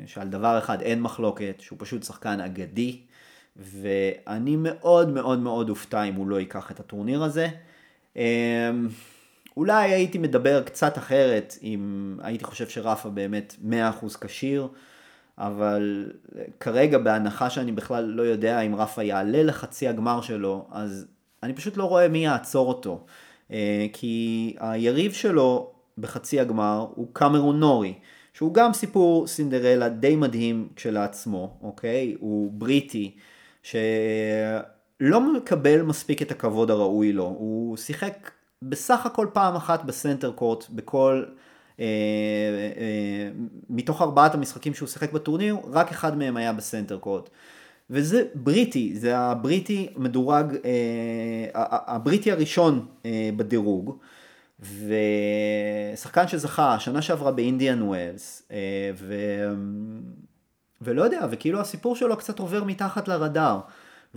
[0.07, 3.01] שעל דבר אחד אין מחלוקת, שהוא פשוט שחקן אגדי,
[3.57, 7.49] ואני מאוד מאוד מאוד אופתע אם הוא לא ייקח את הטורניר הזה.
[9.57, 13.55] אולי הייתי מדבר קצת אחרת אם הייתי חושב שרפה באמת
[14.03, 14.69] 100% כשיר,
[15.39, 16.13] אבל
[16.61, 21.07] כרגע בהנחה שאני בכלל לא יודע אם רפה יעלה לחצי הגמר שלו, אז
[21.43, 23.05] אני פשוט לא רואה מי יעצור אותו.
[23.53, 27.95] אה, כי היריב שלו בחצי הגמר הוא קמרון נורי,
[28.33, 32.17] שהוא גם סיפור סינדרלה די מדהים כשלעצמו, אוקיי?
[32.21, 33.17] הוא בריטי,
[33.63, 33.77] ש...
[35.01, 37.25] לא מקבל מספיק את הכבוד הראוי לו.
[37.25, 38.31] הוא שיחק
[38.63, 41.25] בסך הכל פעם אחת בסנטר קורט בכל...
[41.81, 41.85] אה,
[42.77, 43.31] אה,
[43.71, 47.31] מתוך ארבעת המשחקים שהוא שיחק בטורניר, רק אחד מהם היה בסנטר קורט.
[47.91, 51.49] וזה בריטי, זה הבריטי מדורג, אה,
[51.87, 52.87] הבריטי הראשון
[53.37, 53.99] בדירוג,
[54.61, 58.49] ושחקן שזכה שנה שעברה באינדיאן ווילס,
[58.95, 59.15] ו...
[60.83, 63.61] ולא יודע, וכאילו הסיפור שלו קצת עובר מתחת לרדאר.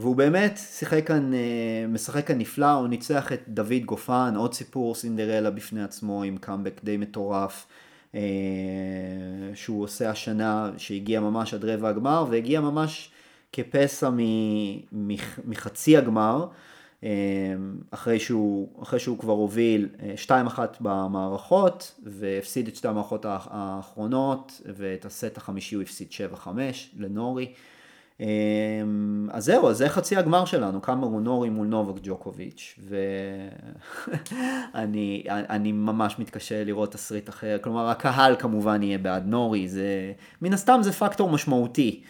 [0.02, 1.40] והוא באמת שיחק כאן, אה,
[1.88, 6.82] משחק כאן נפלא, הוא ניצח את דוד גופן, עוד סיפור סינדרלה בפני עצמו עם קאמבק
[6.84, 7.68] די מטורף.
[8.16, 8.22] אה,
[9.54, 13.12] שהוא עושה השנה, שהגיע ממש עד רבע הגמר, והגיע ממש
[13.52, 14.10] כפסע
[15.46, 16.48] מחצי הגמר,
[17.04, 17.10] אה,
[17.92, 25.38] אחרי שהוא, אחרי שהוא כבר הוביל 2-1 במערכות, והפסיד את שתי המערכות האחרונות, ואת הסט
[25.38, 26.48] החמישי הוא הפסיד 7-5
[26.98, 27.54] לנורי.
[28.22, 32.80] אמ, אז זהו, אז זה חצי הגמר שלנו, קמרון נורי מול נובק ג'וקוביץ',
[34.74, 35.24] ואני
[35.56, 40.80] אני ממש מתקשה לראות תסריט אחר, כלומר הקהל כמובן יהיה בעד נורי, זה, מן הסתם
[40.84, 42.04] זה פקטור משמעותי.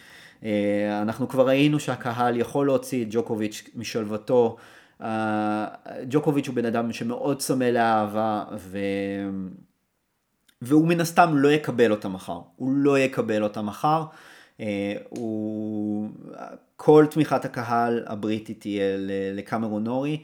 [0.44, 4.56] אה, אנחנו כבר ראינו שהקהל יכול להוציא את ג'וקוביץ' משלוותו,
[5.02, 5.66] אה,
[6.08, 8.78] ג'וקוביץ' הוא בן אדם שמאוד צמא לאהבה, ו...
[10.62, 14.04] והוא מן הסתם לא יקבל אותה מחר, הוא לא יקבל אותה מחר.
[14.62, 16.08] אה, הוא,
[16.76, 18.96] כל תמיכת הקהל הבריטית תהיה
[19.34, 20.22] לקמרון נורי.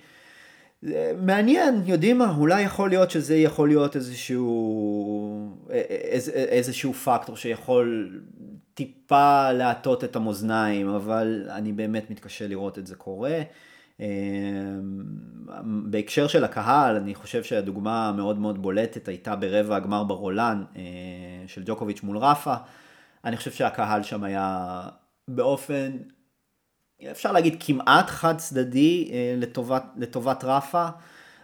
[1.22, 8.20] מעניין, יודעים מה, אולי יכול להיות שזה יכול להיות איזשהו, איז, איזשהו פקטור שיכול
[8.74, 13.42] טיפה להטות את המאזניים, אבל אני באמת מתקשה לראות את זה קורה.
[14.00, 14.06] אה,
[15.62, 20.82] בהקשר של הקהל, אני חושב שהדוגמה המאוד מאוד בולטת הייתה ברבע הגמר ברולן אה,
[21.46, 22.54] של ג'וקוביץ' מול רפה.
[23.24, 24.82] אני חושב שהקהל שם היה
[25.28, 25.96] באופן,
[27.10, 30.88] אפשר להגיד כמעט חד צדדי אה, לטובת, לטובת רפה.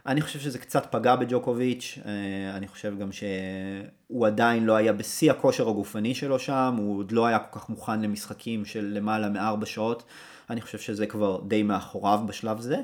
[0.07, 5.31] אני חושב שזה קצת פגע בג'וקוביץ', אה, אני חושב גם שהוא עדיין לא היה בשיא
[5.31, 9.67] הכושר הגופני שלו שם, הוא עוד לא היה כל כך מוכן למשחקים של למעלה מארבע
[9.67, 10.03] שעות.
[10.51, 12.77] אני חושב שזה כבר די מאחוריו בשלב זה.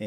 [0.00, 0.06] אה,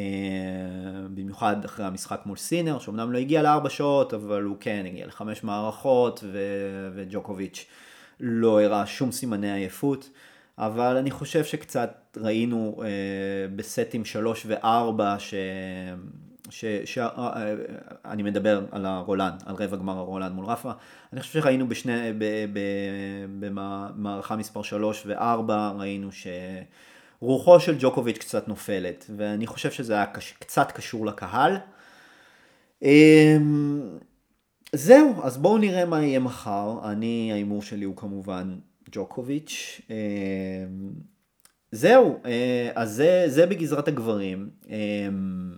[1.14, 5.44] במיוחד אחרי המשחק מול סינר, שאומנם לא הגיע לארבע שעות, אבל הוא כן הגיע לחמש
[5.44, 7.66] מערכות, ו- וג'וקוביץ'
[8.20, 10.10] לא הראה שום סימני עייפות.
[10.58, 12.88] אבל אני חושב שקצת ראינו אה,
[13.56, 15.34] בסטים שלוש וארבע, ש...
[16.50, 16.66] ש...
[16.86, 16.98] ש...
[16.98, 17.54] אה, אה,
[18.06, 20.72] אני מדבר על הרולן, על רבע גמר הרולן מול רפה,
[21.14, 22.14] אני חושב שראינו בשני.
[23.40, 26.10] במערכה מספר 3 ו-4, ראינו
[27.22, 30.34] שרוחו של ג'וקוביץ' קצת נופלת, ואני חושב שזה היה קש...
[30.40, 31.58] קצת קשור לקהל.
[32.82, 33.98] אמ,
[34.74, 36.80] זהו, אז בואו נראה מה יהיה מחר.
[36.84, 38.60] אני, ההימור שלי הוא כמובן
[38.92, 39.82] ג'וקוביץ'.
[39.90, 39.96] אמ,
[41.72, 44.50] זהו, אה, אז זה, זה בגזרת הגברים.
[44.70, 45.54] אמ,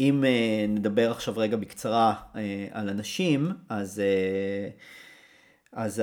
[0.00, 2.36] אם uh, נדבר עכשיו רגע בקצרה uh,
[2.70, 4.80] על הנשים, אז, uh,
[5.72, 6.02] אז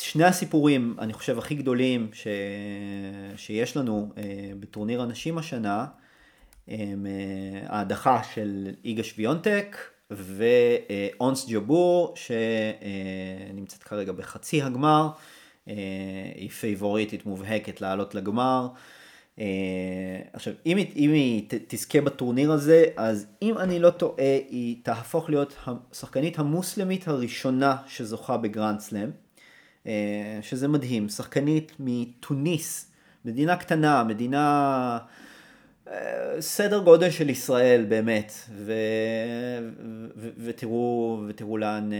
[0.00, 2.26] שני הסיפורים, אני חושב, הכי גדולים ש,
[3.36, 4.18] שיש לנו uh,
[4.60, 5.86] בטורניר הנשים השנה,
[6.68, 15.08] הם אה, ההדחה של איגה שוויונטק ואונס ג'בור, שנמצאת כרגע בחצי הגמר,
[15.66, 15.70] אה,
[16.34, 18.68] היא פייבוריטית מובהקת לעלות לגמר.
[19.36, 19.40] אה,
[20.32, 25.30] עכשיו, אם היא, אם היא תזכה בטורניר הזה, אז אם אני לא טועה, היא תהפוך
[25.30, 29.10] להיות השחקנית המוסלמית הראשונה שזוכה בגרנד סלאם,
[29.84, 29.88] אה,
[30.42, 32.90] שזה מדהים, שחקנית מתוניס,
[33.24, 34.98] מדינה קטנה, מדינה...
[36.40, 38.72] סדר גודל של ישראל באמת, ו...
[40.16, 40.28] ו...
[40.38, 41.90] ותראו, ותראו לאן,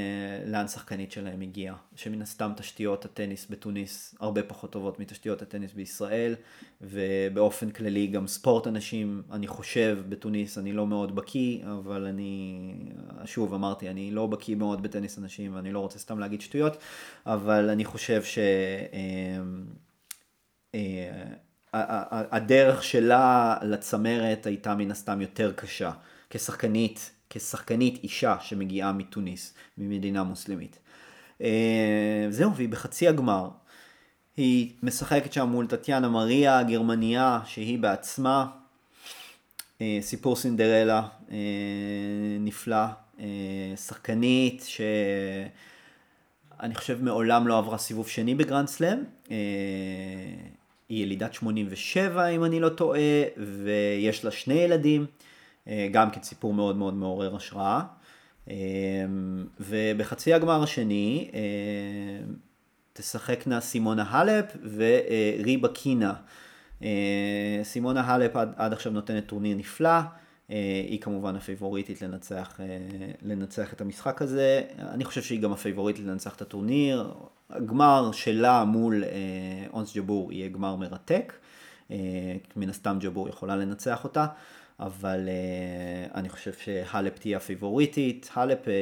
[0.47, 6.35] לאן שחקנית שלהם הגיעה, שמן הסתם תשתיות הטניס בתוניס הרבה פחות טובות מתשתיות הטניס בישראל,
[6.81, 12.75] ובאופן כללי גם ספורט הנשים, אני חושב, בתוניס, אני לא מאוד בקיא, אבל אני,
[13.25, 16.77] שוב אמרתי, אני לא בקיא מאוד בטניס הנשים, ואני לא רוצה סתם להגיד שטויות,
[17.27, 18.39] אבל אני חושב ש...
[20.75, 20.81] אה,
[21.73, 25.91] הדרך שלה לצמרת הייתה מן הסתם יותר קשה,
[26.31, 30.79] כשחקנית, כשחקנית אישה שמגיעה מתוניס, ממדינה מוסלמית.
[31.43, 33.49] אה, זהו, והיא בחצי הגמר.
[34.37, 38.47] היא משחקת שם מול טטיאנה מריה, הגרמניה, שהיא בעצמה
[39.81, 41.37] אה, סיפור סינדרלה אה,
[42.41, 42.87] נפלא,
[43.77, 48.99] שחקנית שאני חושב מעולם לא עברה סיבוב שני בגרנד סלאם.
[50.93, 55.07] היא ילידת 87 אם אני לא טועה, ויש לה שני ילדים,
[55.69, 57.83] אה, גם כן סיפור מאוד מאוד מעורר השראה.
[58.51, 58.55] אה,
[59.61, 61.41] ובחצי הגמר השני אה,
[62.93, 64.45] תשחקנה סימונה הלפ
[64.77, 66.15] וריבה קינה.
[67.63, 70.01] סימונה הלפ עד, עד עכשיו נותנת טורניר נפלא,
[70.89, 72.61] היא כמובן הפייבוריטית לנצח,
[73.23, 77.15] לנצח את המשחק הזה, אני חושב שהיא גם הפייבוריטית לנצח את הטורניר,
[77.51, 79.11] הגמר שלה מול אה,
[79.73, 81.33] אונס ג'בור יהיה גמר מרתק.
[81.91, 81.97] אה,
[82.57, 84.27] מן הסתם ג'בור יכולה לנצח אותה,
[84.81, 88.31] אבל אה, אני חושב שהלפ תהיה הפיבוריטית.
[88.35, 88.75] הלפ, אה,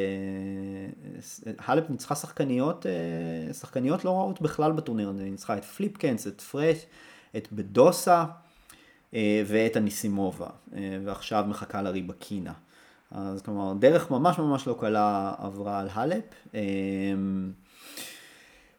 [1.59, 5.23] הלפ ניצחה שחקניות, אה, שחקניות לא רעות בכלל בטורניר הזה.
[5.23, 6.87] היא ניצחה את פליפקנס, את פרש,
[7.37, 8.50] את בדוסה אה,
[9.47, 10.47] ואת הניסימובה.
[10.77, 12.53] אה, ועכשיו מחכה לריבקינה.
[13.11, 16.25] אז כלומר, דרך ממש ממש לא קלה עברה על הלפ.
[16.55, 16.61] אה,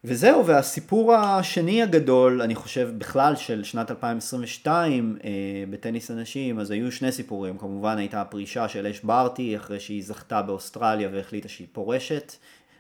[0.03, 5.29] וזהו, והסיפור השני הגדול, אני חושב בכלל של שנת 2022 אה,
[5.69, 10.41] בטניס הנשים, אז היו שני סיפורים, כמובן הייתה הפרישה של אש ברטי אחרי שהיא זכתה
[10.41, 12.33] באוסטרליה והחליטה שהיא פורשת,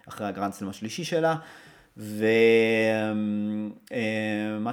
[0.07, 1.35] אחרי הגרנדסלם השלישי שלה,
[1.97, 3.73] ומה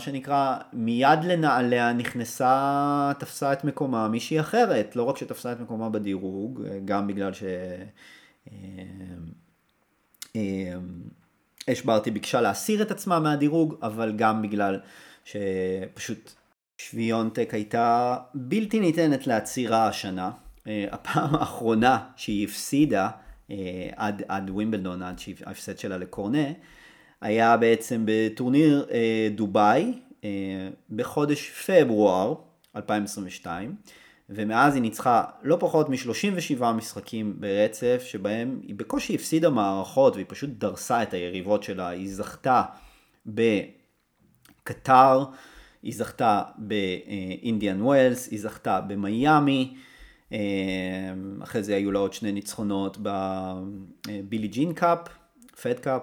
[0.01, 6.63] שנקרא, מיד לנעליה נכנסה, תפסה את מקומה מישהי אחרת, לא רק שתפסה את מקומה בדירוג,
[6.85, 7.43] גם בגלל ש...
[8.53, 8.57] אה,
[10.37, 10.75] אה,
[11.73, 14.81] אש ברטי ביקשה להסיר את עצמה מהדירוג, אבל גם בגלל
[15.25, 16.33] שפשוט
[16.79, 20.31] שוויונטק הייתה בלתי ניתנת לעצירה השנה.
[20.67, 23.11] אה, הפעם האחרונה שהיא הפסידה
[23.97, 26.49] עד, עד ווימבלדון, עד ההפסד שלה לקורנה,
[27.21, 29.93] היה בעצם בטורניר אה, דובאי
[30.91, 32.35] בחודש פברואר
[32.77, 33.75] 2022.
[34.31, 40.51] ומאז היא ניצחה לא פחות מ-37 משחקים ברצף, שבהם היא בקושי הפסידה מערכות והיא פשוט
[40.51, 41.89] דרסה את היריבות שלה.
[41.89, 42.63] היא זכתה
[43.27, 45.25] בקטר,
[45.83, 49.75] היא זכתה באינדיאן ווילס, היא זכתה במיאמי,
[50.33, 50.39] אה,
[51.43, 54.99] אחרי זה היו לה עוד שני ניצחונות בבילי ג'ין קאפ,
[55.63, 56.03] פד קאפ.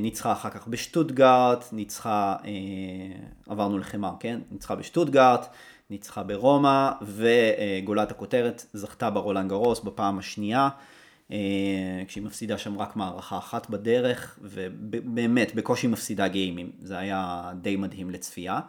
[0.00, 2.50] ניצחה אחר כך בשטוטגארט, ניצחה, אה,
[3.48, 4.40] עברנו לחמר, כן?
[4.50, 5.46] ניצחה בשטוטגארט,
[5.90, 10.68] ניצחה ברומא, וגולת הכותרת זכתה ברולנד גרוס בפעם השנייה.
[12.08, 16.70] כשהיא מפסידה שם רק מערכה אחת בדרך, ובאמת, בקושי מפסידה גיימים.
[16.82, 18.60] זה היה די מדהים לצפייה.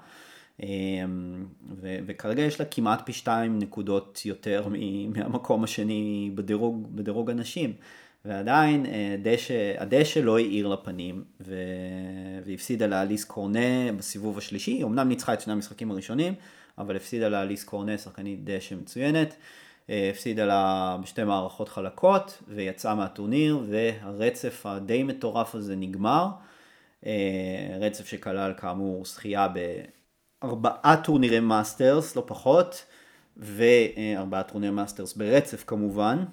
[1.82, 4.68] ו- וכרגע יש לה כמעט פי שתיים נקודות יותר
[5.16, 7.74] מהמקום השני בדירוג, בדירוג הנשים.
[8.26, 8.86] ועדיין
[9.22, 11.56] דשא, הדשא לא האיר לפנים, ו...
[12.46, 16.34] והפסידה לאליס קורנה בסיבוב השלישי, היא אמנם ניצחה את שני המשחקים הראשונים,
[16.78, 19.36] אבל הפסידה לאליס קורנה, שחקנית דשא מצוינת,
[19.90, 26.28] הפסידה לה בשתי מערכות חלקות, ויצאה מהטורניר, והרצף הדי מטורף הזה נגמר,
[27.80, 29.48] רצף שכלל כאמור זכייה
[30.42, 32.86] בארבעה טורנירי מאסטרס, לא פחות,
[33.38, 36.24] וארבעה טורנירי מאסטרס ברצף כמובן.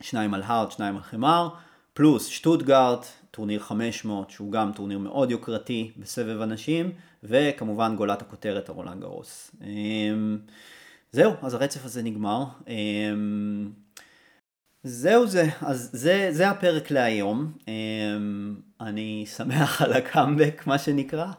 [0.00, 1.48] שניים על hard, שניים על חמר,
[1.94, 6.92] פלוס שטוטגארט, טורניר 500, שהוא גם טורניר מאוד יוקרתי בסבב הנשים,
[7.22, 9.50] וכמובן גולת הכותרת הרולנד גרוס.
[9.62, 10.38] אמ,
[11.12, 12.44] זהו, אז הרצף הזה נגמר.
[12.68, 13.70] אמ,
[14.82, 17.52] זהו זה, אז זה, זה הפרק להיום.
[17.68, 21.32] אמ, אני שמח על הקאמבק, מה שנקרא.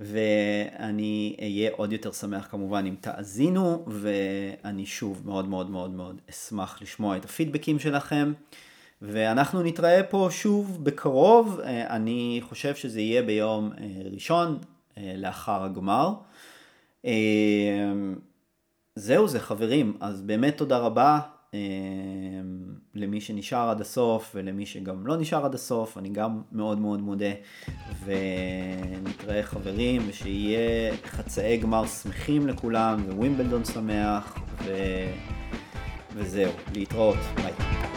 [0.00, 6.82] ואני אהיה עוד יותר שמח כמובן אם תאזינו, ואני שוב מאוד מאוד מאוד מאוד אשמח
[6.82, 8.32] לשמוע את הפידבקים שלכם.
[9.02, 14.58] ואנחנו נתראה פה שוב בקרוב, אני חושב שזה יהיה ביום אה, ראשון
[14.98, 16.12] אה, לאחר הגמר.
[17.04, 17.92] אה,
[18.96, 21.20] זהו זה חברים, אז באמת תודה רבה,
[22.94, 27.32] למי שנשאר עד הסוף ולמי שגם לא נשאר עד הסוף, אני גם מאוד מאוד מודה.
[28.04, 34.72] ונתראה חברים, ושיהיה חצאי גמר שמחים לכולם, ווימבלדון שמח, ו...
[36.14, 37.93] וזהו, להתראות, ביי.